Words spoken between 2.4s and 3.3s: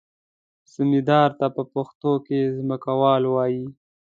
ځمکوال